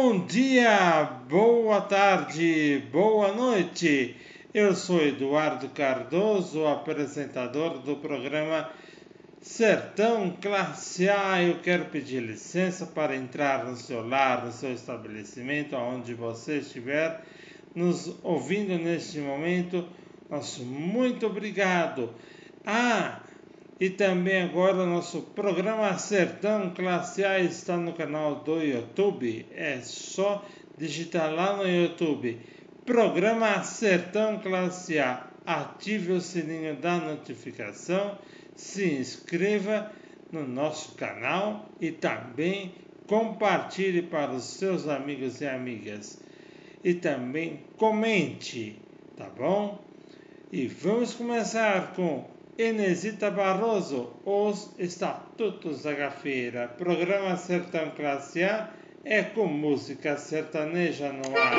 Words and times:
Bom 0.00 0.24
dia, 0.26 1.02
boa 1.28 1.80
tarde, 1.80 2.84
boa 2.92 3.32
noite. 3.32 4.14
Eu 4.54 4.72
sou 4.72 5.02
Eduardo 5.02 5.68
Cardoso, 5.70 6.64
apresentador 6.68 7.80
do 7.80 7.96
programa 7.96 8.70
Sertão 9.40 10.30
Classe 10.40 11.08
A. 11.08 11.42
Eu 11.42 11.58
quero 11.58 11.86
pedir 11.86 12.20
licença 12.20 12.86
para 12.86 13.16
entrar 13.16 13.64
no 13.64 13.76
seu 13.76 14.06
lar, 14.06 14.44
no 14.46 14.52
seu 14.52 14.72
estabelecimento, 14.72 15.74
aonde 15.74 16.14
você 16.14 16.58
estiver 16.58 17.20
nos 17.74 18.16
ouvindo 18.22 18.78
neste 18.78 19.18
momento. 19.18 19.84
Nosso 20.30 20.62
muito 20.62 21.26
obrigado. 21.26 22.14
Ah, 22.64 23.20
e 23.80 23.90
também 23.90 24.42
agora 24.42 24.84
nosso 24.84 25.22
programa 25.22 25.96
Sertão 25.98 26.70
Classe 26.70 27.24
A 27.24 27.38
está 27.38 27.76
no 27.76 27.92
canal 27.92 28.36
do 28.36 28.60
YouTube. 28.60 29.46
É 29.54 29.80
só 29.82 30.44
digitar 30.76 31.32
lá 31.32 31.56
no 31.56 31.68
YouTube. 31.68 32.40
Programa 32.84 33.62
Sertão 33.62 34.40
Classe 34.40 34.98
A. 34.98 35.28
Ative 35.46 36.12
o 36.12 36.20
sininho 36.20 36.76
da 36.76 36.98
notificação, 36.98 38.18
se 38.54 38.84
inscreva 38.84 39.92
no 40.32 40.46
nosso 40.46 40.94
canal 40.96 41.70
e 41.80 41.92
também 41.92 42.74
compartilhe 43.06 44.02
para 44.02 44.32
os 44.32 44.44
seus 44.44 44.88
amigos 44.88 45.40
e 45.40 45.46
amigas. 45.46 46.20
E 46.82 46.94
também 46.94 47.60
comente, 47.76 48.76
tá 49.16 49.30
bom? 49.30 49.82
E 50.52 50.66
vamos 50.66 51.14
começar 51.14 51.94
com 51.94 52.37
Inesita 52.58 53.30
Barroso, 53.30 54.10
Os 54.24 54.70
Estatutos 54.80 55.84
da 55.84 55.92
Gafeira. 55.92 56.66
Programa 56.66 57.36
Sertão 57.36 57.92
Classe 57.94 58.42
A 58.42 58.68
é 59.04 59.22
com 59.22 59.46
música 59.46 60.16
sertaneja 60.16 61.12
no 61.12 61.38
ar. 61.38 61.54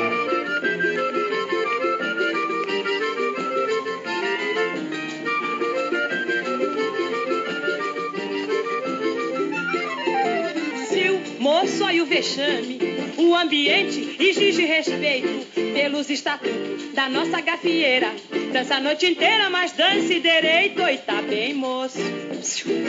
Se 10.86 11.08
o 11.08 11.40
moço 11.40 11.82
olha 11.82 12.02
o 12.02 12.06
vexame, 12.06 12.78
o 13.16 13.34
ambiente 13.34 14.16
exige 14.20 14.66
respeito 14.66 15.46
pelos 15.54 16.10
estatutos 16.10 16.92
da 16.92 17.08
nossa 17.08 17.40
gafieira. 17.40 18.14
Dança 18.52 18.76
a 18.76 18.80
noite 18.80 19.06
inteira, 19.06 19.48
mas 19.48 19.72
dance 19.72 20.18
direito. 20.18 20.82
E 20.82 20.98
tá 20.98 21.22
bem, 21.22 21.54
moço. 21.54 21.98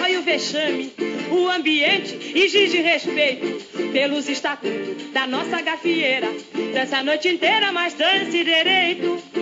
Olha 0.03 0.19
o 0.19 0.23
vexame. 0.23 0.91
O 1.29 1.47
ambiente 1.47 2.33
exige 2.35 2.81
respeito 2.81 3.63
pelos 3.91 4.27
estatutos 4.27 5.11
da 5.13 5.27
nossa 5.27 5.61
gafieira. 5.61 6.27
Dança 6.73 6.97
a 6.97 7.03
noite 7.03 7.27
inteira, 7.27 7.71
mas 7.71 7.93
dance 7.93 8.43
direito. 8.43 9.40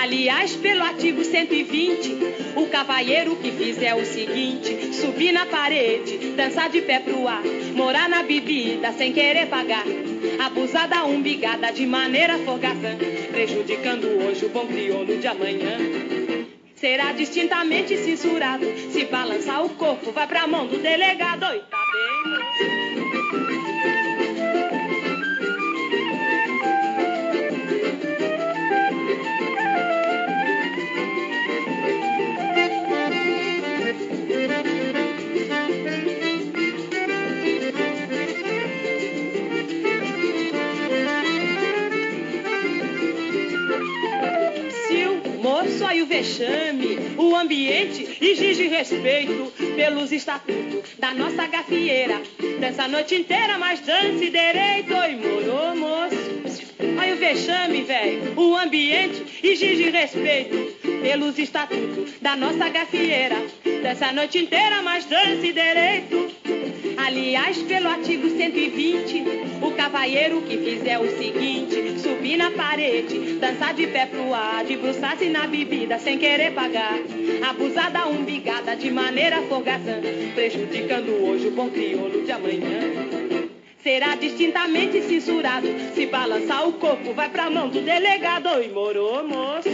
Aliás, 0.00 0.54
pelo 0.54 0.84
artigo 0.84 1.24
120, 1.24 2.54
o 2.54 2.66
cavalheiro 2.68 3.34
que 3.34 3.50
fizer 3.50 3.94
o 3.96 4.04
seguinte: 4.04 4.94
subir 4.94 5.32
na 5.32 5.44
parede, 5.44 6.34
dançar 6.36 6.70
de 6.70 6.80
pé 6.80 7.00
pro 7.00 7.26
ar, 7.26 7.42
morar 7.74 8.08
na 8.08 8.22
bebida 8.22 8.92
sem 8.92 9.12
querer 9.12 9.48
pagar, 9.48 9.84
abusar 10.38 10.88
da 10.88 11.04
umbigada 11.04 11.72
de 11.72 11.84
maneira 11.84 12.38
folgazã, 12.38 12.96
prejudicando 13.32 14.06
hoje 14.24 14.46
o 14.46 14.50
bom 14.50 14.68
crioulo 14.68 15.18
de 15.18 15.26
amanhã. 15.26 15.76
Será 16.76 17.10
distintamente 17.10 17.96
censurado. 17.96 18.64
Se 18.92 19.04
balançar 19.06 19.64
o 19.64 19.70
corpo, 19.70 20.12
vai 20.12 20.28
pra 20.28 20.46
mão 20.46 20.68
do 20.68 20.78
delegado. 20.78 21.44
Vexame, 46.18 46.98
o 47.16 47.36
ambiente 47.36 48.18
exige 48.20 48.66
respeito 48.66 49.52
pelos 49.76 50.10
estatutos 50.10 50.90
da 50.98 51.14
nossa 51.14 51.46
gafieira. 51.46 52.20
Dança 52.58 52.84
a 52.84 52.88
noite 52.88 53.14
inteira, 53.14 53.56
mas 53.56 53.78
dance 53.80 54.28
direito. 54.28 54.94
Oi, 54.94 55.14
morou, 55.14 55.76
moço. 55.76 56.16
Olha 56.98 57.14
o 57.14 57.16
vexame, 57.16 57.82
velho. 57.82 58.34
O 58.36 58.56
ambiente 58.56 59.24
exige 59.44 59.90
respeito 59.90 60.56
pelos 61.02 61.38
estatutos 61.38 62.14
da 62.20 62.34
nossa 62.34 62.68
gafieira. 62.68 63.36
Dança 63.80 64.06
a 64.06 64.12
noite 64.12 64.38
inteira, 64.38 64.82
mas 64.82 65.04
dance 65.04 65.52
direito. 65.52 66.32
Aliás, 66.96 67.56
pelo 67.58 67.88
artigo 67.88 68.28
120, 68.28 69.22
o 69.62 69.70
cavalheiro 69.70 70.42
que 70.42 70.58
fizer 70.58 70.98
o 70.98 71.08
seguinte: 71.16 71.87
subir 72.18 72.36
na 72.36 72.50
parede, 72.50 73.34
dançar 73.34 73.72
de 73.74 73.86
pé 73.86 74.06
pro 74.06 74.34
ar, 74.34 74.64
debruçar-se 74.64 75.26
na 75.26 75.46
bebida 75.46 75.98
sem 76.00 76.18
querer 76.18 76.52
pagar, 76.52 76.98
abusar 77.48 77.92
da 77.92 78.06
umbigada 78.08 78.74
de 78.74 78.90
maneira 78.90 79.40
folgazã, 79.42 80.00
prejudicando 80.34 81.10
hoje 81.24 81.46
o 81.46 81.50
bom 81.52 81.70
crioulo 81.70 82.24
de 82.24 82.32
amanhã. 82.32 83.38
Será 83.84 84.16
distintamente 84.16 85.00
censurado. 85.02 85.68
Se 85.94 86.06
balançar 86.06 86.68
o 86.68 86.72
corpo, 86.72 87.14
vai 87.14 87.28
pra 87.28 87.48
mão 87.48 87.68
do 87.68 87.80
delegado. 87.80 88.48
Oi, 88.48 88.68
morou, 88.68 89.22
moço. 89.26 89.68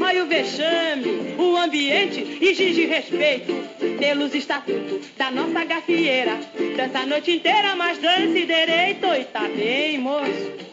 Olha 0.00 0.24
o 0.24 0.26
vexame, 0.26 1.36
o 1.38 1.56
ambiente 1.56 2.38
exige 2.40 2.86
respeito 2.86 3.54
pelos 4.00 4.34
estatutos 4.34 5.06
da 5.16 5.30
nossa 5.30 5.64
gafieira. 5.64 6.40
Dança 6.76 6.98
a 6.98 7.06
noite 7.06 7.30
inteira, 7.30 7.76
mas 7.76 7.98
dance 7.98 8.44
direito. 8.44 9.06
Oi, 9.06 9.24
tá 9.26 9.48
bem, 9.48 9.98
moço. 9.98 10.71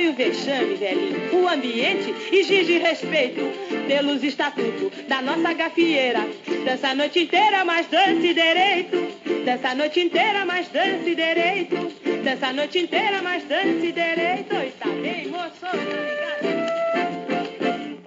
Olha 0.00 0.12
o 0.12 0.14
vexame, 0.14 0.76
velhinho. 0.76 1.42
O 1.42 1.46
ambiente 1.46 2.14
exige 2.32 2.78
respeito 2.78 3.42
pelos 3.86 4.24
estatutos 4.24 4.90
da 5.06 5.20
nossa 5.20 5.52
gafieira. 5.52 6.20
Dança 6.64 6.88
a 6.88 6.94
noite 6.94 7.24
inteira, 7.24 7.66
mas 7.66 7.86
dance 7.86 8.32
direito. 8.32 8.96
Dança 9.44 9.68
a 9.68 9.74
noite 9.74 10.00
inteira, 10.00 10.46
mas 10.46 10.70
dance 10.70 11.14
direito. 11.14 11.76
Dança 12.24 12.46
a 12.46 12.52
noite 12.54 12.78
inteira, 12.78 13.20
mas 13.20 13.44
dance 13.44 13.92
direito. 13.92 14.56
Oi, 14.56 14.72
tá 14.80 14.88
bem, 14.88 15.28
moço? 15.28 15.66
Obrigada. 15.66 16.40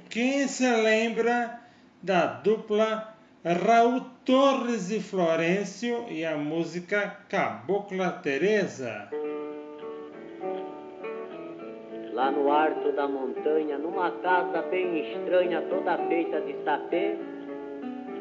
Quem 0.09 0.47
se 0.47 0.67
lembra 0.67 1.59
da 2.01 2.25
dupla 2.25 3.15
Raul 3.45 4.01
Torres 4.25 4.89
e 4.89 4.99
Florencio 4.99 6.07
e 6.09 6.25
a 6.25 6.35
música 6.37 7.19
Cabocla 7.29 8.09
Teresa? 8.13 9.09
Lá 12.13 12.29
no 12.29 12.51
alto 12.51 12.91
da 12.91 13.07
montanha, 13.07 13.79
numa 13.79 14.11
casa 14.11 14.61
bem 14.69 14.99
estranha, 14.99 15.63
toda 15.67 15.97
feita 16.07 16.39
de 16.41 16.53
sapê, 16.63 17.15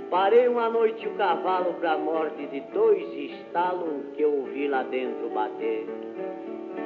parei 0.08 0.48
uma 0.48 0.70
noite 0.70 1.06
o 1.06 1.14
cavalo 1.14 1.74
pra 1.74 1.98
morte 1.98 2.46
de 2.46 2.60
dois 2.72 3.06
estalos 3.12 4.06
que 4.14 4.22
eu 4.22 4.32
ouvi 4.32 4.66
lá 4.66 4.82
dentro 4.84 5.28
bater. 5.28 5.86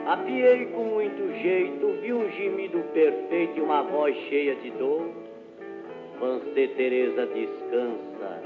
Apiei 0.05 0.67
com 0.67 0.83
muito 0.83 1.33
jeito, 1.41 1.87
vi 2.00 2.12
um 2.12 2.28
gemido 2.31 2.81
perfeito 2.93 3.56
e 3.56 3.61
uma 3.61 3.83
voz 3.83 4.17
cheia 4.28 4.56
de 4.56 4.71
dor. 4.73 5.09
Vancê 6.19 6.69
Teresa 6.77 7.25
descansa, 7.27 8.43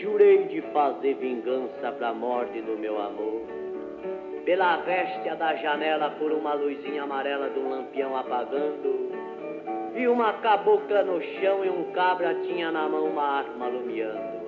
jurei 0.00 0.46
de 0.46 0.60
fazer 0.72 1.14
vingança 1.14 1.92
pra 1.92 2.12
morte 2.12 2.60
do 2.60 2.76
meu 2.76 3.00
amor. 3.00 3.42
Pela 4.50 4.82
réstia 4.82 5.36
da 5.36 5.54
janela, 5.54 6.10
por 6.18 6.32
uma 6.32 6.54
luzinha 6.54 7.04
amarela 7.04 7.50
de 7.50 7.60
um 7.60 7.70
lampião 7.70 8.16
apagando, 8.16 9.12
vi 9.94 10.08
uma 10.08 10.32
cabocla 10.42 11.04
no 11.04 11.22
chão 11.22 11.64
e 11.64 11.70
um 11.70 11.92
cabra 11.92 12.34
tinha 12.34 12.72
na 12.72 12.88
mão 12.88 13.04
uma 13.04 13.22
arma 13.22 13.66
alumiando. 13.66 14.40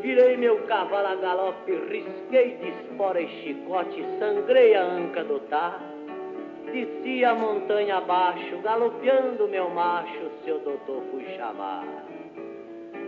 Virei 0.00 0.38
meu 0.38 0.62
cavalo 0.62 1.06
a 1.06 1.14
galope, 1.16 1.70
risquei 1.70 2.56
de 2.56 2.68
espora 2.68 3.20
e 3.20 3.28
chicote, 3.42 4.02
sangrei 4.18 4.74
a 4.74 4.84
anca 4.84 5.22
do 5.22 5.38
tar. 5.50 5.82
Desci 6.72 7.26
a 7.26 7.34
montanha 7.34 7.98
abaixo, 7.98 8.56
galopeando 8.62 9.48
meu 9.48 9.68
macho, 9.68 10.30
seu 10.46 10.60
doutor 10.60 11.02
fui 11.10 11.26
chamar. 11.36 11.84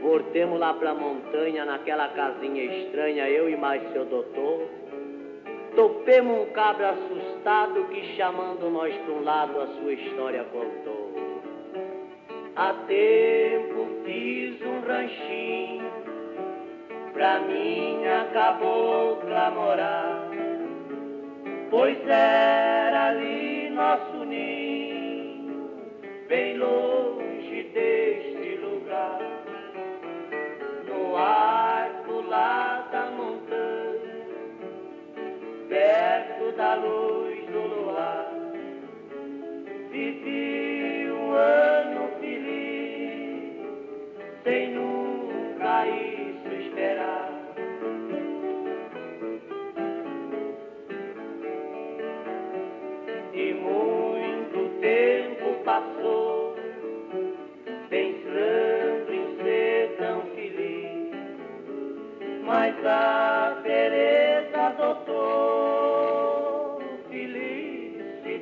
Voltemos 0.03 0.61
lá 0.61 0.75
pra 0.75 0.93
montanha, 0.93 1.65
naquela 1.65 2.09
casinha 2.09 2.65
estranha, 2.65 3.31
eu 3.31 3.49
e 3.49 3.57
mais 3.57 3.83
seu 3.93 4.05
doutor. 4.05 4.80
Topemos 5.75 6.49
um 6.49 6.53
cabra 6.53 6.91
assustado 6.91 7.85
que 7.85 8.17
chamando 8.17 8.69
nós 8.71 8.95
pra 8.95 9.15
um 9.15 9.23
lado 9.23 9.61
a 9.61 9.67
sua 9.69 9.93
história 9.93 10.45
contou. 10.45 11.11
Há 12.57 12.73
tempo 12.87 13.87
fiz 14.05 14.61
um 14.63 14.81
ranchinho 14.81 15.91
pra 17.13 17.41
minha 17.41 18.29
cabocla 18.33 19.51
morar, 19.51 20.29
pois 21.71 21.99
era 22.07 23.09
ali 23.09 23.71
nosso 23.71 24.25
ninho, 24.25 24.70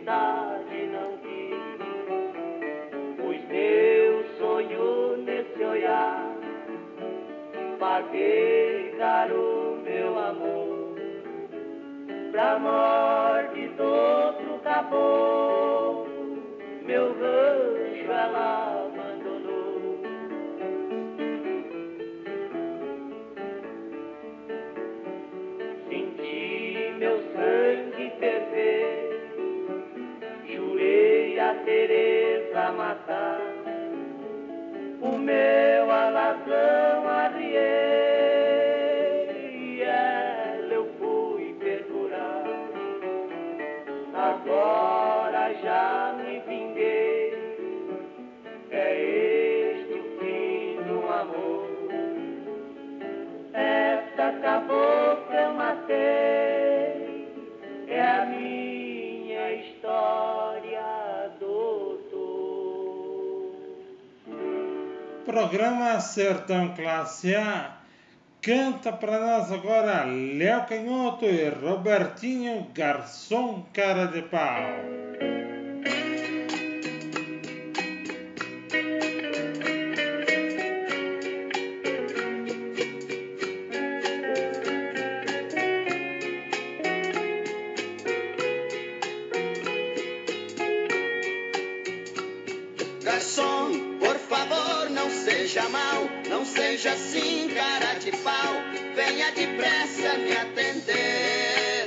felicidade 0.08 0.86
não 0.90 1.16
quis. 1.18 1.78
Pus 3.16 3.44
meu 3.48 4.24
sonho 4.38 5.16
nesse 5.18 5.62
olhar, 5.62 6.34
paguei 7.78 8.94
caro 8.98 9.78
meu 9.84 10.18
amor 10.18 10.94
pra 12.32 12.58
morte 12.58 13.68
do 13.76 13.84
outro 13.84 14.60
meu 16.84 17.08
rancho 17.12 18.10
ela 18.10 18.67
abandonou. 18.67 18.67
Agora 44.28 45.54
já 45.62 46.14
me 46.18 46.40
vinguei, 46.40 47.32
é 48.70 49.00
este 49.72 49.94
o 49.94 50.02
fim 50.18 50.82
do 50.86 50.98
amor. 51.10 51.66
Essa 53.54 54.32
cabocla 54.42 55.34
eu 55.34 55.54
matei, 55.54 55.96
é 57.86 58.02
a 58.02 58.26
minha 58.26 59.52
história, 59.54 61.30
doutor. 61.40 62.08
Programa 65.24 66.00
Sertão 66.00 66.74
Classe 66.74 67.34
A. 67.34 67.77
Canta 68.40 68.92
para 68.92 69.18
nós 69.18 69.52
agora 69.52 70.04
Léo 70.04 70.64
Canhoto 70.66 71.24
e 71.24 71.48
Robertinho 71.48 72.68
Garçom 72.72 73.66
Cara 73.72 74.06
de 74.06 74.22
Pau. 74.22 75.08
Favor, 93.38 93.47
seja 95.48 95.66
mal, 95.70 96.10
não 96.28 96.44
seja 96.44 96.92
assim, 96.92 97.48
cara 97.54 97.94
de 97.94 98.12
pau. 98.18 98.54
Venha 98.94 99.32
depressa 99.32 100.18
me 100.18 100.36
atender. 100.36 101.86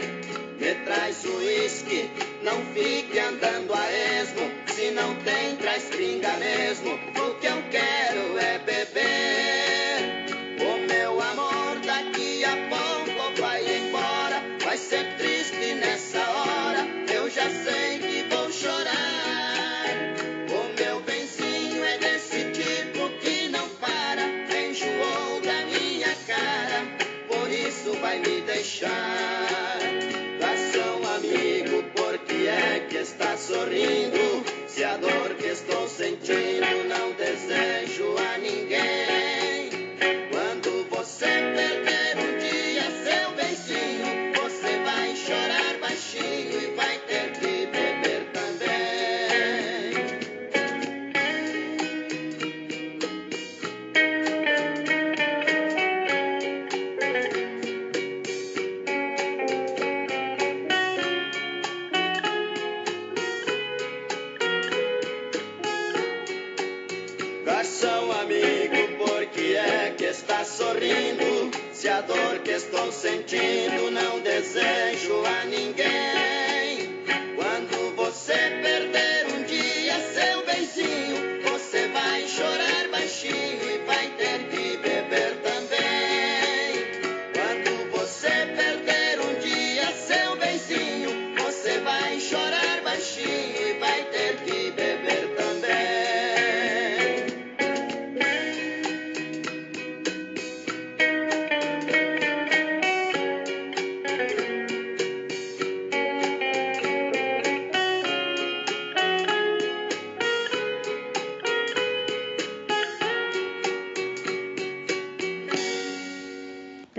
Me 0.59 0.73
traz 0.83 1.23
uísque, 1.23 2.09
não 2.41 2.59
fique 2.73 3.19
andando 3.19 3.71
a 3.75 3.91
esmo. 4.19 4.51
Se 4.65 4.89
não 4.89 5.13
tem, 5.17 5.55
traz 5.57 5.83
pinga 5.95 6.33
mesmo. 6.37 7.10
Vai 28.01 28.19
me 28.19 28.41
deixar. 28.41 29.79
Garçom 30.39 31.07
amigo, 31.15 31.83
por 31.95 32.17
que 32.19 32.47
é 32.47 32.85
que 32.89 32.97
está 32.97 33.37
sorrindo? 33.37 34.43
Se 34.67 34.83
a 34.83 34.97
dor 34.97 35.35
que 35.35 35.47
estou 35.47 35.80
sorrindo? 70.45 71.51
Se 71.73 71.89
a 71.89 72.01
dor 72.01 72.39
que 72.39 72.51
estou 72.51 72.91
sentindo 72.91 73.20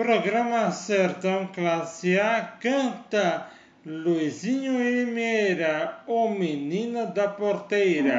Programa 0.02 0.72
Sertão 0.72 1.46
Classe 1.54 2.18
A 2.18 2.42
canta 2.60 3.46
Luizinho 3.86 4.76
Limeira, 4.78 6.00
o 6.08 6.28
menino 6.28 7.06
da 7.14 7.28
porteira. 7.28 8.18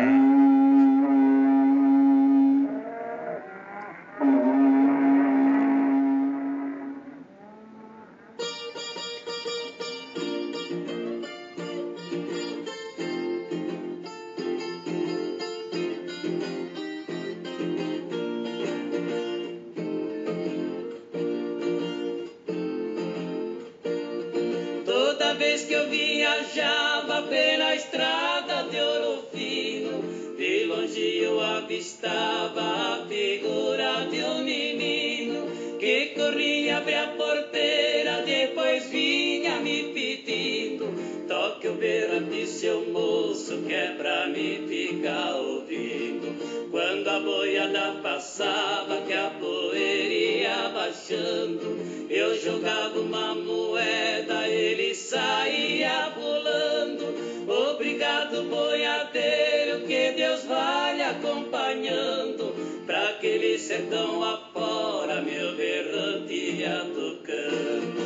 Avistava 31.63 32.61
a 32.61 33.05
figura 33.07 34.05
de 34.11 34.21
um 34.21 34.43
menino 34.43 35.47
que 35.79 36.07
corria 36.07 36.77
abrir 36.77 36.95
a 36.95 37.07
porteira, 37.07 38.21
depois 38.25 38.89
vinha 38.89 39.59
me 39.61 39.93
pedindo. 39.93 40.93
Toque 41.27 41.69
o 41.69 41.75
berrante, 41.75 42.45
seu 42.47 42.85
moço, 42.91 43.61
que 43.65 43.73
é 43.73 43.95
pra 43.97 44.27
me 44.27 44.67
ficar 44.67 45.35
ouvindo. 45.37 46.69
Quando 46.69 47.07
a 47.07 47.19
boiada 47.21 47.99
passava, 48.03 49.01
que 49.07 49.13
a 49.13 49.29
poeira 49.29 50.13
ia 50.13 50.69
baixando, 50.69 51.77
eu 52.09 52.37
jogava 52.41 52.99
uma 52.99 53.35
moeda, 53.35 54.47
ele 54.49 54.93
saía 54.93 56.11
pulando. 56.13 57.13
Obrigado, 57.47 58.43
boiadeiro, 58.49 59.02
sertão 63.73 64.23
afora, 64.23 65.19
meu 65.21 65.55
berrante 65.55 66.33
ia 66.33 66.85
tocando. 66.93 68.03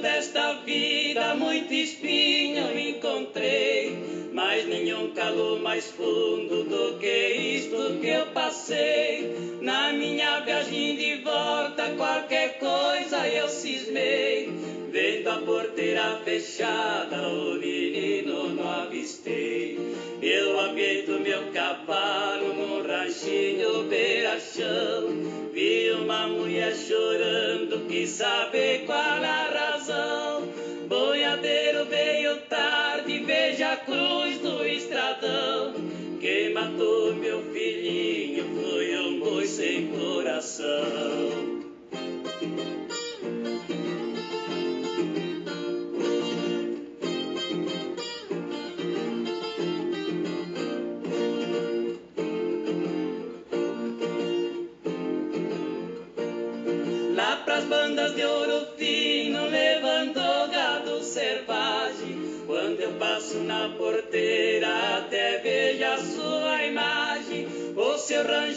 desta 0.00 0.54
vida 0.64 1.34
muito 1.34 1.72
espinho 1.72 2.78
encontrei, 2.78 4.17
mas 4.48 4.66
nenhum 4.66 5.10
calor 5.10 5.60
mais 5.60 5.90
fundo 5.90 6.64
do 6.64 6.98
que 6.98 7.28
isto 7.58 8.00
que 8.00 8.08
eu 8.08 8.24
passei. 8.28 9.58
Na 9.60 9.92
minha 9.92 10.40
viagem 10.40 10.96
de 10.96 11.16
volta, 11.16 11.90
qualquer 11.98 12.58
coisa 12.58 13.28
eu 13.28 13.46
cismei. 13.46 14.48
Vendo 14.90 15.28
a 15.28 15.36
porteira 15.40 16.18
fechada, 16.24 17.28
o 17.28 17.58
menino 17.60 18.48
não 18.54 18.70
avistei. 18.84 19.78
Eu 20.22 20.58
aviento 20.60 21.20
meu 21.20 21.52
cavalo 21.52 22.54
no 22.54 22.88
ranchinho 22.88 23.82
beira-chão. 23.82 25.50
Vi 25.52 25.90
uma 25.90 26.26
mulher 26.26 26.74
chorando, 26.74 27.86
quis 27.86 28.08
saber 28.08 28.86
qual 28.86 29.22
a 29.22 29.42
razão. 29.58 30.48
Boiadeiro 30.88 31.84
veio 31.84 32.38
tarde, 32.48 33.18
veja 33.26 33.72
a 33.72 33.76
cruz 33.76 34.07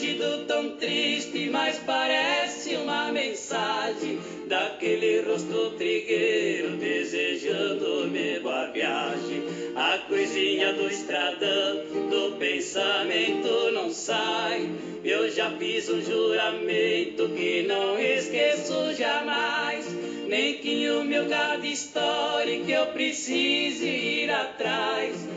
seu 0.02 0.18
rangido 0.18 0.46
tão 0.46 0.72
triste, 0.78 1.50
mas 1.52 1.78
parece 1.86 2.76
uma 2.76 3.12
mensagem 3.12 4.20
daquele 4.48 5.22
rosto 5.22 5.72
trigueiro 5.78 6.76
desejando-me 6.78 8.40
boa 8.40 8.72
viagem. 8.72 9.44
A 9.76 10.00
cruzinha 10.08 10.74
do 10.74 10.90
estradão 10.90 11.86
do 12.10 12.36
pensamento 12.40 13.72
não 13.74 13.92
sai. 13.92 14.68
Eu 15.04 15.30
já 15.30 15.52
fiz 15.52 15.88
um 15.90 16.02
juramento 16.02 17.30
que 17.30 17.64
não 17.64 18.00
esqueço 18.00 18.94
jamais. 18.96 19.86
Nem 20.28 20.56
que 20.56 20.90
o 20.90 21.04
meu 21.04 21.28
gado 21.28 21.66
histórico 21.66 22.70
eu 22.70 22.88
precise 22.88 23.86
ir 23.86 24.32
atrás. 24.32 25.31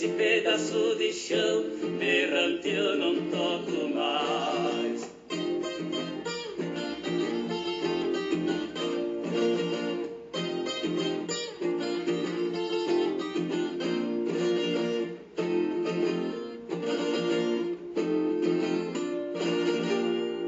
Nesse 0.00 0.14
pedaço 0.14 0.94
de 0.96 1.12
chão, 1.12 1.64
berrante 1.98 2.68
eu 2.68 2.96
não 2.98 3.16
toco 3.32 3.88
mais. 3.92 5.10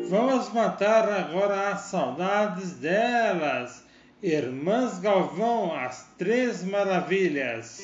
Vamos 0.09 0.52
matar 0.52 1.09
agora 1.09 1.71
as 1.71 1.80
saudades 1.80 2.75
delas. 2.75 3.85
Irmãs 4.23 5.00
Galvão, 5.00 5.75
as 5.75 6.07
Três 6.16 6.62
Maravilhas. 6.62 7.80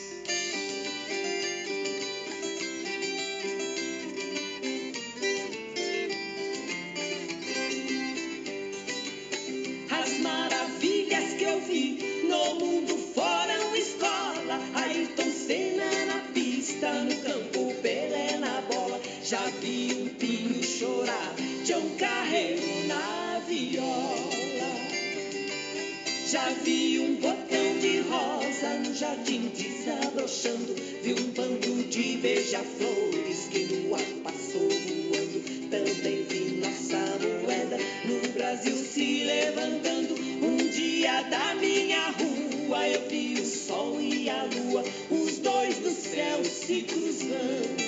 Vi 26.54 27.00
um 27.00 27.16
botão 27.16 27.78
de 27.80 28.00
rosa 28.02 28.68
no 28.78 28.94
jardim 28.94 29.48
desabrochando. 29.48 30.74
Vi 31.02 31.12
um 31.12 31.32
bando 31.32 31.82
de 31.88 32.16
beija-flores 32.18 33.48
que 33.50 33.64
no 33.64 33.94
ar 33.94 34.00
passou 34.22 34.68
voando. 34.68 35.68
Também 35.70 36.22
vi 36.24 36.60
nossa 36.60 36.98
moeda 37.20 37.78
no 38.04 38.28
Brasil 38.32 38.76
se 38.76 39.24
levantando. 39.24 40.14
Um 40.40 40.56
dia 40.70 41.22
da 41.22 41.54
minha 41.56 42.10
rua 42.10 42.88
eu 42.88 43.08
vi 43.08 43.40
o 43.40 43.44
sol 43.44 44.00
e 44.00 44.30
a 44.30 44.44
lua, 44.44 44.84
os 45.10 45.38
dois 45.38 45.80
no 45.80 45.90
céu 45.90 46.44
se 46.44 46.82
cruzando 46.82 47.86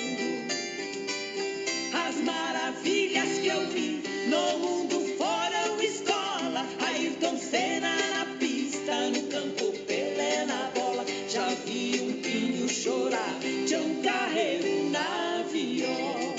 as 1.93 2.15
maravilhas 2.23 3.39
que 3.39 3.47
eu 3.47 3.67
vi 3.67 4.01
no 4.27 4.59
mundo 4.59 4.88
Carreiro 14.03 14.89
na 14.91 15.43
viola. 15.51 16.35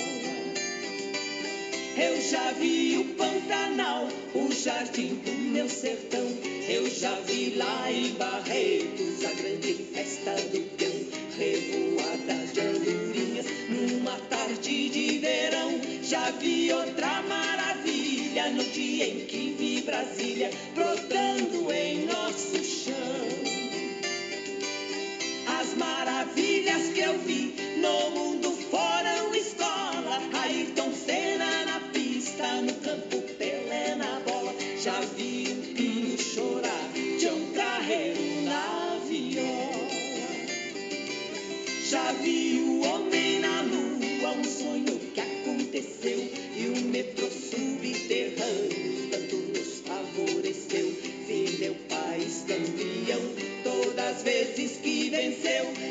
Eu 1.97 2.21
já 2.23 2.53
vi 2.53 2.97
o 2.99 3.05
Pantanal, 3.15 4.09
o 4.35 4.53
jardim 4.53 5.17
do 5.17 5.33
meu 5.33 5.69
sertão. 5.69 6.27
Eu 6.69 6.89
já 6.89 7.15
vi 7.21 7.55
lá 7.57 7.93
em 7.93 8.13
Barretos 8.13 9.25
a 9.25 9.35
grande 9.35 9.75
festa 9.93 10.33
do 10.33 10.61
peão, 10.77 10.91
revoada 11.37 12.47
de 12.53 12.61
andorinhas 12.61 13.47
numa 13.69 14.17
tarde 14.31 14.89
de 14.89 15.19
verão. 15.19 15.81
Já 16.03 16.31
vi 16.31 16.73
outra 16.73 17.23
maravilha 17.23 18.51
no 18.51 18.65
dia 18.65 19.07
em 19.07 19.27
que 19.27 19.55
vi 19.59 19.83
Brasília 19.83 20.51
brotando 20.75 21.73
em 21.73 22.07
nosso 22.07 22.65
chão. 22.65 23.80
As 25.81 25.87
maravilhas 25.87 26.93
que 26.93 27.01
eu 27.01 27.19
vi 27.21 27.55
no 27.81 28.11
mundo 28.11 28.60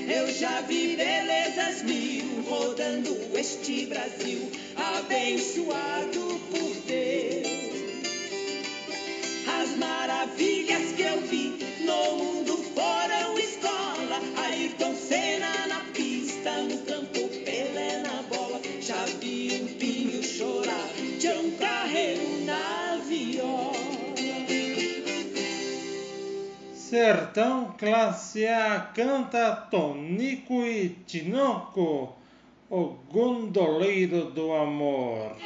Eu 0.09 0.27
já 0.33 0.61
vi 0.61 0.95
belezas 0.95 1.83
mil 1.83 2.41
rodando 2.49 3.15
este 3.37 3.85
Brasil, 3.85 4.51
abençoado 4.75 6.41
por 6.49 6.73
Deus. 6.87 7.47
As 9.61 9.77
maravilhas 9.77 10.93
que 10.93 11.03
eu 11.03 11.21
vi 11.21 11.59
no 11.85 12.17
mundo 12.17 12.57
foram 12.73 13.37
escola. 13.37 14.19
Ayrton 14.37 14.95
Senna 14.95 15.67
na 15.67 15.81
pista, 15.93 16.63
no 16.63 16.79
campo, 16.79 17.29
Pelé 17.45 18.01
na 18.01 18.23
bola. 18.23 18.59
Já 18.81 19.05
vi 19.21 19.61
um 19.61 19.67
pinho 19.77 20.23
chorar, 20.23 20.89
Tião 21.19 21.51
Carreiro 21.51 22.45
na 22.45 22.99
viola. 23.07 23.77
Sertão 26.73 27.68
Classe 27.79 28.45
A 28.45 28.91
canta 28.93 29.55
Tonico 29.71 30.65
e 30.65 30.89
Tinoco, 31.07 32.13
o 32.69 32.95
gondoleiro 33.09 34.31
do 34.31 34.51
amor. 34.51 35.38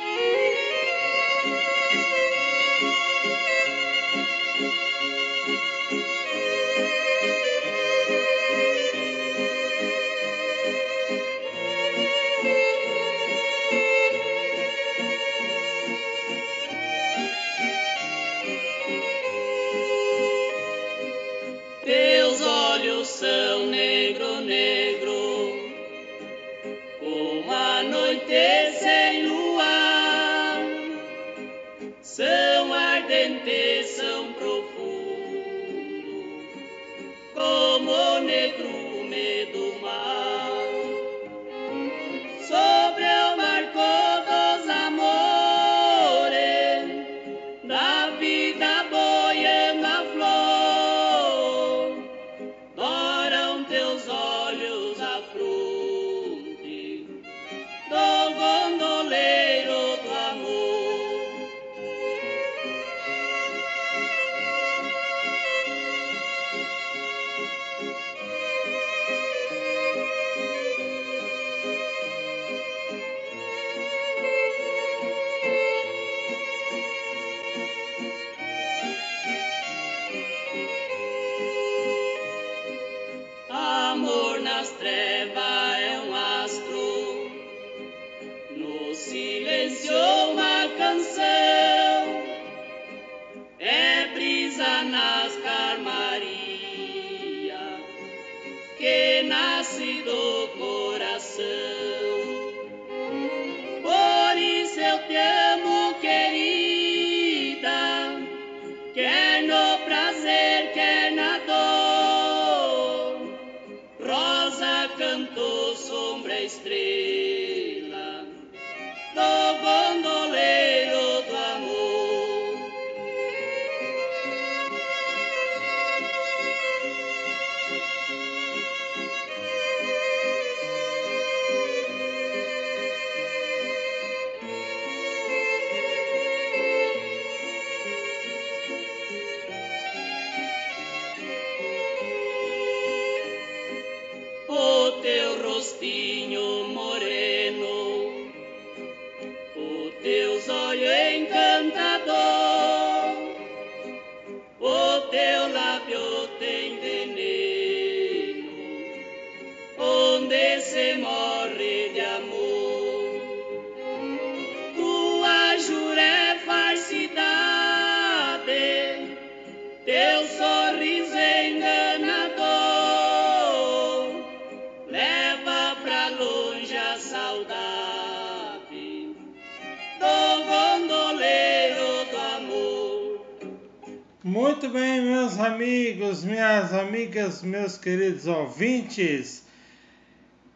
Amigos, 186.03 186.25
minhas 186.25 186.73
amigas, 186.73 187.43
meus 187.43 187.77
queridos 187.77 188.27
ouvintes, 188.27 189.45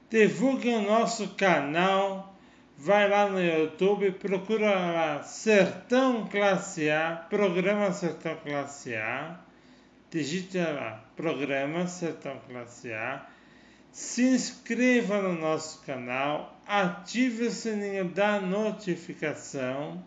divulguem 0.09 0.75
o 0.75 0.81
nosso 0.81 1.29
canal, 1.35 2.35
vai 2.77 3.07
lá 3.07 3.29
no 3.29 3.41
YouTube, 3.41 4.11
procura 4.11 4.71
lá 4.71 5.23
Sertão 5.23 6.27
Classe 6.27 6.89
A, 6.89 7.25
programa 7.29 7.93
Sertão 7.93 8.35
Classe 8.43 8.93
A, 8.95 9.39
digite 10.11 10.57
lá, 10.57 11.01
programa 11.15 11.87
Sertão 11.87 12.37
Classe 12.49 12.91
A, 12.91 13.25
se 13.89 14.23
inscreva 14.23 15.21
no 15.21 15.33
nosso 15.33 15.81
canal, 15.85 16.59
ative 16.67 17.45
o 17.45 17.51
sininho 17.51 18.05
da 18.09 18.41
notificação 18.41 20.03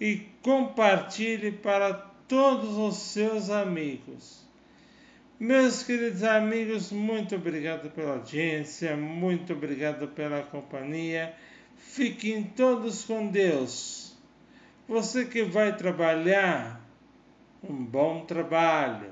e 0.00 0.26
compartilhe 0.42 1.52
para 1.52 1.92
todos 1.92 2.11
os 2.30 2.96
seus 2.96 3.50
amigos. 3.50 4.42
Meus 5.38 5.82
queridos 5.82 6.22
amigos, 6.22 6.92
muito 6.92 7.34
obrigado 7.34 7.90
pela 7.90 8.12
audiência, 8.12 8.96
muito 8.96 9.52
obrigado 9.52 10.08
pela 10.08 10.42
companhia. 10.42 11.34
Fiquem 11.76 12.44
todos 12.44 13.04
com 13.04 13.26
Deus. 13.26 14.16
Você 14.88 15.24
que 15.24 15.42
vai 15.42 15.76
trabalhar, 15.76 16.80
um 17.62 17.84
bom 17.84 18.24
trabalho. 18.24 19.10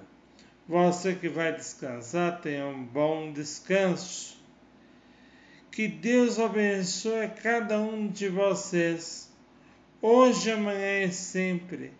Você 0.68 1.14
que 1.14 1.28
vai 1.28 1.52
descansar, 1.52 2.40
tenha 2.40 2.66
um 2.66 2.84
bom 2.84 3.32
descanso. 3.32 4.38
Que 5.72 5.88
Deus 5.88 6.38
abençoe 6.38 7.28
cada 7.42 7.80
um 7.80 8.06
de 8.06 8.28
vocês, 8.28 9.32
hoje, 10.00 10.50
amanhã 10.50 11.02
e 11.04 11.12
sempre, 11.12 11.92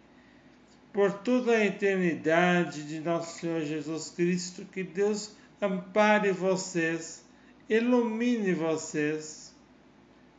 por 0.93 1.13
toda 1.13 1.53
a 1.53 1.65
eternidade 1.65 2.85
de 2.85 3.01
nosso 3.01 3.39
Senhor 3.39 3.61
Jesus 3.63 4.11
Cristo. 4.11 4.65
Que 4.65 4.83
Deus 4.83 5.37
ampare 5.61 6.33
vocês, 6.33 7.25
ilumine 7.69 8.53
vocês, 8.55 9.55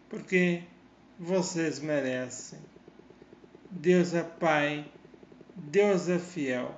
porque 0.10 0.64
vocês 1.20 1.80
merecem. 1.80 2.60
Deus 3.70 4.14
é 4.14 4.24
Pai, 4.24 4.86
Deus 5.56 6.10
é 6.10 6.20
fiel 6.20 6.76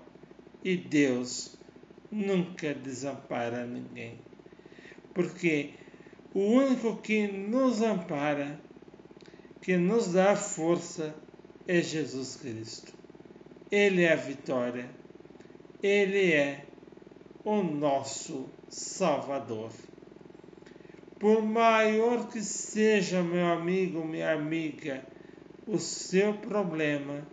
e 0.64 0.78
Deus 0.78 1.58
nunca 2.12 2.74
desampara 2.74 3.66
ninguém. 3.66 4.20
Porque 5.14 5.74
o 6.34 6.40
único 6.40 6.98
que 6.98 7.28
nos 7.28 7.82
ampara, 7.82 8.60
que 9.62 9.78
nos 9.78 10.14
dá 10.14 10.36
força, 10.36 11.16
é 11.68 11.82
Jesus 11.82 12.36
Cristo. 12.36 13.03
Ele 13.76 14.04
é 14.04 14.14
a 14.14 14.16
vitória. 14.16 14.88
Ele 15.82 16.32
é 16.32 16.64
o 17.44 17.64
nosso 17.64 18.48
Salvador. 18.70 19.72
Por 21.18 21.42
maior 21.42 22.30
que 22.30 22.40
seja, 22.44 23.24
meu 23.24 23.48
amigo, 23.48 24.06
minha 24.06 24.32
amiga, 24.32 25.04
o 25.66 25.80
seu 25.80 26.36
problema, 26.36 27.28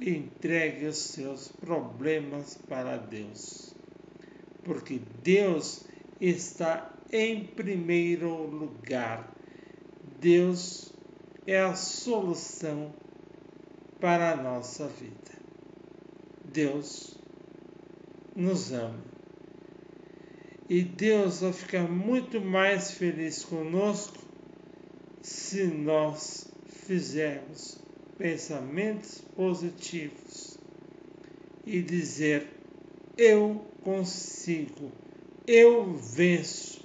entregue 0.00 0.86
os 0.86 0.98
seus 0.98 1.46
problemas 1.46 2.58
para 2.68 2.96
Deus. 2.96 3.76
Porque 4.64 5.00
Deus 5.22 5.86
está 6.20 6.92
em 7.12 7.44
primeiro 7.44 8.42
lugar. 8.42 9.32
Deus 10.18 10.92
é 11.46 11.60
a 11.60 11.76
solução 11.76 12.92
para 14.00 14.32
a 14.32 14.36
nossa 14.36 14.88
vida. 14.88 15.43
Deus 16.54 17.18
nos 18.36 18.72
ama. 18.72 19.02
E 20.70 20.82
Deus 20.82 21.40
vai 21.40 21.52
ficar 21.52 21.90
muito 21.90 22.40
mais 22.40 22.92
feliz 22.92 23.44
conosco 23.44 24.16
se 25.20 25.64
nós 25.64 26.48
fizermos 26.68 27.76
pensamentos 28.16 29.20
positivos 29.34 30.56
e 31.66 31.82
dizer: 31.82 32.46
Eu 33.18 33.66
consigo, 33.82 34.92
eu 35.48 35.92
venço. 35.94 36.84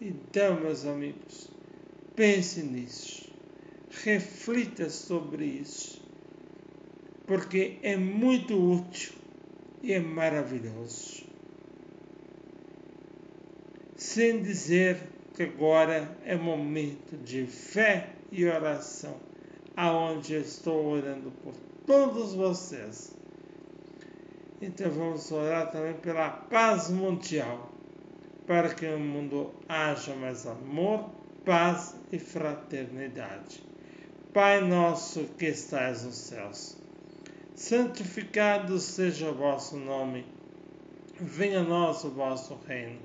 Então, 0.00 0.60
meus 0.60 0.86
amigos, 0.86 1.50
pense 2.14 2.62
nisso, 2.62 3.32
reflita 3.90 4.88
sobre 4.88 5.44
isso, 5.44 5.99
porque 7.30 7.78
é 7.84 7.96
muito 7.96 8.58
útil 8.58 9.12
e 9.80 9.92
é 9.92 10.00
maravilhoso. 10.00 11.22
Sem 13.94 14.42
dizer 14.42 14.98
que 15.36 15.44
agora 15.44 16.18
é 16.24 16.34
momento 16.34 17.16
de 17.18 17.46
fé 17.46 18.08
e 18.32 18.44
oração 18.44 19.14
aonde 19.76 20.34
estou 20.34 20.84
orando 20.84 21.30
por 21.44 21.54
todos 21.86 22.34
vocês. 22.34 23.16
Então 24.60 24.90
vamos 24.90 25.30
orar 25.30 25.70
também 25.70 25.94
pela 25.94 26.30
paz 26.30 26.90
mundial, 26.90 27.70
para 28.44 28.74
que 28.74 28.88
no 28.88 28.98
mundo 28.98 29.54
haja 29.68 30.16
mais 30.16 30.48
amor, 30.48 31.08
paz 31.44 31.94
e 32.10 32.18
fraternidade. 32.18 33.62
Pai 34.34 34.60
nosso 34.60 35.26
que 35.38 35.46
estais 35.46 36.04
nos 36.04 36.16
céus, 36.16 36.79
santificado 37.54 38.78
seja 38.78 39.30
o 39.30 39.34
vosso 39.34 39.76
nome, 39.76 40.24
venha 41.20 41.60
a 41.60 41.64
nós 41.64 42.04
o 42.04 42.10
vosso 42.10 42.58
reino, 42.66 43.00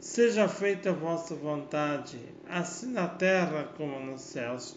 seja 0.00 0.48
feita 0.48 0.90
a 0.90 0.92
vossa 0.92 1.34
vontade, 1.34 2.18
assim 2.48 2.92
na 2.92 3.08
terra 3.08 3.72
como 3.76 3.98
nos 4.00 4.22
céus. 4.22 4.76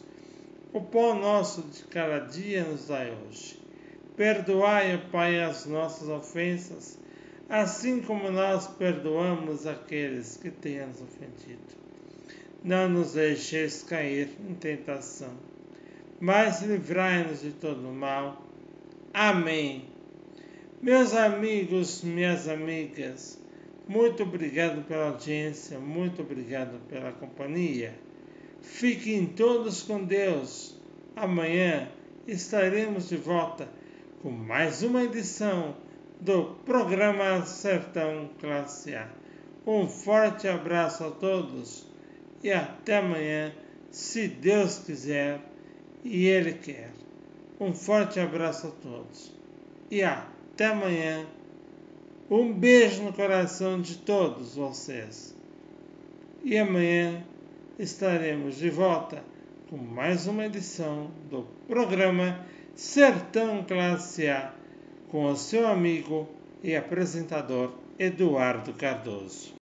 O 0.73 0.81
pão 0.81 1.19
nosso 1.19 1.61
de 1.63 1.83
cada 1.83 2.19
dia 2.19 2.63
nos 2.63 2.87
dai 2.87 3.11
hoje. 3.11 3.59
Perdoai, 4.15 4.97
Pai, 5.11 5.43
as 5.43 5.65
nossas 5.65 6.07
ofensas, 6.07 6.97
assim 7.49 8.01
como 8.01 8.31
nós 8.31 8.67
perdoamos 8.67 9.67
aqueles 9.67 10.37
que 10.37 10.49
têm 10.49 10.85
nos 10.85 11.01
ofendido. 11.01 11.81
Não 12.63 12.87
nos 12.87 13.13
deixeis 13.13 13.83
cair 13.83 14.29
em 14.47 14.53
tentação, 14.53 15.33
mas 16.19 16.61
livrai-nos 16.61 17.41
de 17.41 17.51
todo 17.51 17.81
mal. 17.81 18.50
Amém. 19.13 19.89
Meus 20.81 21.13
amigos, 21.13 22.01
minhas 22.01 22.47
amigas, 22.47 23.37
muito 23.85 24.23
obrigado 24.23 24.85
pela 24.87 25.09
audiência, 25.09 25.77
muito 25.77 26.21
obrigado 26.21 26.79
pela 26.87 27.11
companhia. 27.11 27.93
Fiquem 28.61 29.25
todos 29.25 29.83
com 29.83 30.05
Deus. 30.05 30.79
Amanhã 31.13 31.89
estaremos 32.25 33.09
de 33.09 33.17
volta 33.17 33.67
com 34.21 34.31
mais 34.31 34.81
uma 34.81 35.03
edição 35.03 35.75
do 36.21 36.55
programa 36.65 37.45
Sertão 37.45 38.29
Classe 38.39 38.95
A. 38.95 39.09
Um 39.67 39.89
forte 39.89 40.47
abraço 40.47 41.03
a 41.03 41.11
todos 41.11 41.85
e 42.41 42.49
até 42.49 42.99
amanhã, 42.99 43.53
se 43.89 44.29
Deus 44.29 44.79
quiser 44.79 45.41
e 46.01 46.27
Ele 46.27 46.53
quer. 46.53 46.91
Um 47.61 47.75
forte 47.75 48.19
abraço 48.19 48.65
a 48.65 48.71
todos 48.71 49.31
e 49.91 50.01
até 50.01 50.65
amanhã. 50.65 51.27
Um 52.27 52.51
beijo 52.51 53.03
no 53.03 53.13
coração 53.13 53.79
de 53.79 53.97
todos 53.97 54.55
vocês. 54.55 55.35
E 56.43 56.57
amanhã 56.57 57.23
estaremos 57.77 58.55
de 58.55 58.71
volta 58.71 59.23
com 59.69 59.77
mais 59.77 60.25
uma 60.25 60.47
edição 60.47 61.11
do 61.29 61.43
programa 61.67 62.43
Sertão 62.73 63.63
Classe 63.63 64.27
A 64.27 64.55
com 65.09 65.25
o 65.25 65.37
seu 65.37 65.67
amigo 65.67 66.27
e 66.63 66.75
apresentador 66.75 67.75
Eduardo 67.99 68.73
Cardoso. 68.73 69.53